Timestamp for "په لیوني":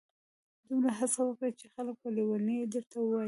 2.03-2.57